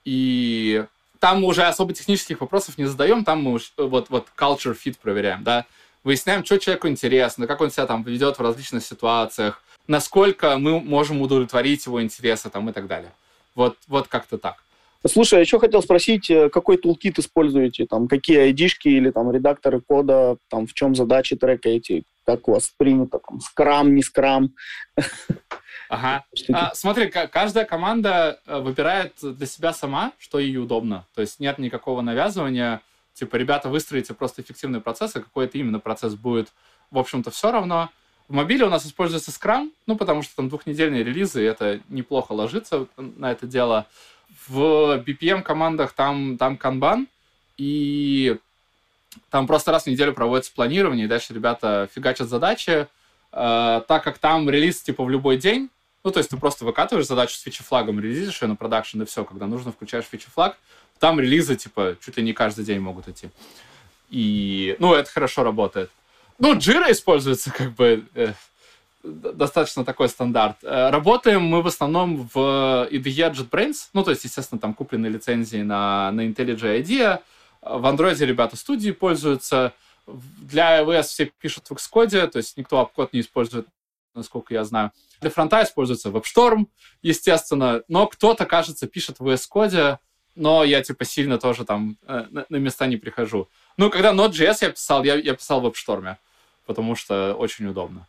[0.04, 0.84] И
[1.18, 4.96] там мы уже особо технических вопросов не задаем, там мы уж, вот, вот culture fit
[5.00, 5.66] проверяем, да,
[6.04, 11.20] выясняем, что человеку интересно, как он себя там ведет в различных ситуациях, насколько мы можем
[11.20, 13.12] удовлетворить его интересы там и так далее.
[13.54, 14.62] Вот, вот как-то так.
[15.06, 19.80] Слушай, я еще хотел спросить, э, какой тулкит используете, там, какие айдишки или там редакторы
[19.80, 24.54] кода, там, в чем задачи трекаете, как у вас принято, там, скрам, не скрам?
[25.88, 26.24] Ага.
[26.52, 31.06] А, смотри, каждая команда э, выбирает для себя сама, что ей удобно.
[31.14, 32.80] То есть нет никакого навязывания.
[33.14, 36.48] Типа, ребята, выстроите просто эффективный процесс, а какой это именно процесс будет,
[36.90, 37.90] в общем-то, все равно.
[38.28, 42.32] В мобиле у нас используется Scrum, ну, потому что там двухнедельные релизы, и это неплохо
[42.32, 43.86] ложится на это дело.
[44.48, 47.06] В BPM-командах там, там Kanban,
[47.56, 48.36] и
[49.30, 52.88] там просто раз в неделю проводится планирование, и дальше ребята фигачат задачи.
[53.32, 55.70] Э, так как там релиз типа в любой день,
[56.04, 59.24] ну, то есть ты просто выкатываешь задачу с фичи-флагом, релизишь ее на продакшн, и все.
[59.24, 60.58] Когда нужно, включаешь фичи-флаг.
[60.98, 63.30] Там релизы, типа, чуть ли не каждый день могут идти.
[64.10, 65.90] И, ну, это хорошо работает.
[66.38, 68.32] Ну, Jira используется, как бы, э,
[69.02, 70.56] достаточно такой стандарт.
[70.62, 75.62] Э, работаем мы в основном в IDE JetBrains, ну, то есть, естественно, там куплены лицензии
[75.62, 77.20] на, на IntelliJ IDEA.
[77.62, 79.72] В Android ребята студии пользуются.
[80.06, 83.66] Для iOS все пишут в Xcode, то есть никто апкод не использует
[84.14, 84.92] насколько я знаю.
[85.20, 86.66] Для фронта используется WebStorm,
[87.02, 89.98] естественно, но кто-то, кажется, пишет в VS Code,
[90.34, 93.48] но я, типа, сильно тоже там э, на, на места не прихожу.
[93.76, 96.16] Ну, когда Node.js я писал, я, я писал в WebStorm,
[96.66, 98.06] потому что очень удобно.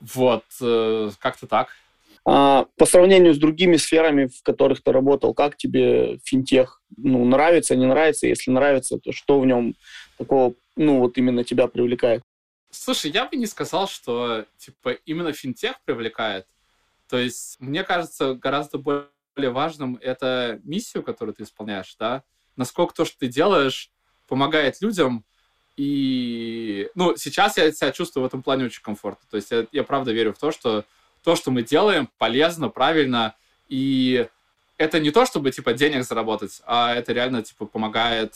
[0.00, 1.68] Вот, э, как-то так.
[2.24, 6.82] А, по сравнению с другими сферами, в которых ты работал, как тебе финтех?
[6.96, 8.26] Ну, нравится, не нравится?
[8.26, 9.74] Если нравится, то что в нем
[10.18, 12.22] такого, ну, вот именно тебя привлекает?
[12.70, 16.46] Слушай, я бы не сказал, что типа именно финтех привлекает.
[17.08, 19.08] То есть, мне кажется, гораздо более
[19.50, 22.22] важным это миссию, которую ты исполняешь, да,
[22.56, 23.90] насколько то, что ты делаешь,
[24.26, 25.24] помогает людям.
[25.78, 29.24] И, ну, сейчас я себя чувствую в этом плане очень комфортно.
[29.30, 30.84] То есть я, я правда верю в то, что
[31.22, 33.36] то, что мы делаем, полезно, правильно.
[33.68, 34.26] И
[34.76, 38.34] это не то, чтобы, типа, денег заработать, а это реально, типа, помогает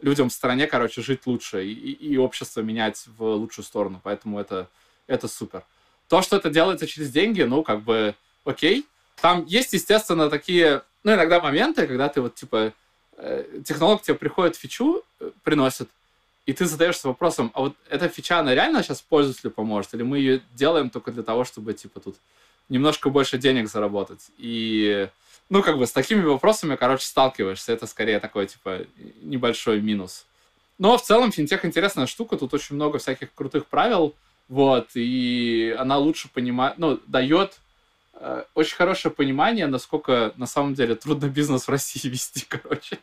[0.00, 4.00] людям в стране, короче, жить лучше и, и общество менять в лучшую сторону.
[4.02, 4.66] Поэтому это,
[5.06, 5.64] это супер.
[6.08, 8.14] То, что это делается через деньги, ну, как бы,
[8.46, 8.86] окей.
[9.20, 12.72] Там есть, естественно, такие, ну, иногда моменты, когда ты вот, типа,
[13.18, 15.90] э, технолог тебе приходит фичу, э, приносит,
[16.48, 19.92] и ты задаешься вопросом, а вот эта фича, она реально сейчас пользователю поможет?
[19.92, 22.16] Или мы ее делаем только для того, чтобы, типа, тут
[22.70, 24.30] немножко больше денег заработать?
[24.38, 25.10] И
[25.50, 27.74] ну, как бы с такими вопросами, короче, сталкиваешься.
[27.74, 28.86] Это скорее такой, типа,
[29.20, 30.24] небольшой минус.
[30.78, 34.14] Но в целом финтех интересная штука, тут очень много всяких крутых правил,
[34.48, 37.58] вот, и она лучше понимает, ну, дает
[38.14, 43.00] э, очень хорошее понимание, насколько на самом деле трудно бизнес в России вести, короче.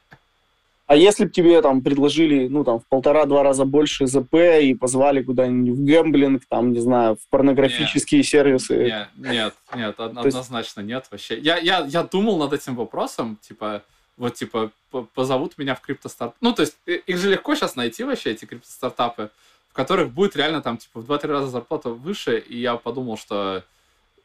[0.88, 5.24] А если бы тебе там предложили, ну, там, в полтора-два раза больше ЗП и позвали
[5.24, 8.84] куда-нибудь в гэмблинг, там, не знаю, в порнографические нет, сервисы?
[8.84, 10.90] Нет, нет, нет, однозначно есть...
[10.90, 11.40] нет вообще.
[11.40, 13.82] Я, я, я думал над этим вопросом, типа,
[14.18, 14.72] вот, типа,
[15.16, 16.36] позовут меня в криптостартап.
[16.40, 19.32] Ну, то есть, их же легко сейчас найти вообще, эти криптостартапы,
[19.70, 23.64] в которых будет реально там, типа, в 2-3 раза зарплата выше, и я подумал, что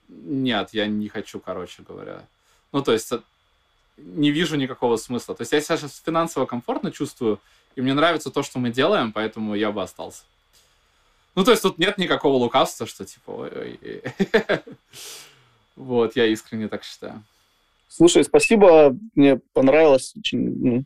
[0.08, 2.22] нет, я не хочу, короче говоря.
[2.72, 3.10] Ну, то есть,
[4.04, 5.34] не вижу никакого смысла.
[5.34, 7.40] То есть я себя сейчас финансово комфортно чувствую,
[7.76, 10.22] и мне нравится то, что мы делаем, поэтому я бы остался.
[11.34, 13.50] Ну, то есть тут нет никакого лукавства, что типа.
[15.76, 17.22] Вот, я искренне так считаю.
[17.92, 20.84] Слушай, спасибо, мне понравилось, очень ну,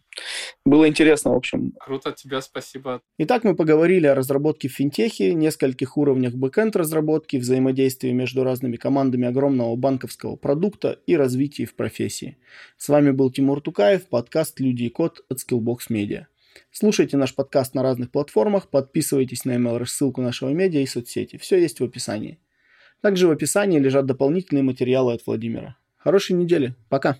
[0.64, 1.74] было интересно, в общем.
[1.78, 3.02] Круто, тебе спасибо.
[3.18, 9.28] Итак, мы поговорили о разработке в финтехе, нескольких уровнях бэкэнд разработки, взаимодействии между разными командами
[9.28, 12.38] огромного банковского продукта и развитии в профессии.
[12.78, 16.24] С вами был Тимур Тукаев, подкаст «Люди и код» от Skillbox Media.
[16.70, 21.36] Слушайте наш подкаст на разных платформах, подписывайтесь на email рассылку нашего медиа и соцсети.
[21.36, 22.38] Все есть в описании.
[23.02, 25.76] Также в описании лежат дополнительные материалы от Владимира.
[26.04, 26.74] Хорошей недели.
[26.90, 27.16] Пока.